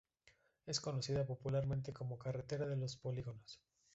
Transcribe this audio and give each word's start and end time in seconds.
Es 0.65 0.81
conocida 0.81 1.27
popularmente 1.27 1.93
como 1.93 2.17
carretera 2.17 2.65
de 2.65 2.75
los 2.75 2.97
polígonos. 2.97 3.61